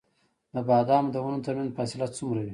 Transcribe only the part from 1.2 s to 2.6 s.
ونو ترمنځ فاصله څومره وي؟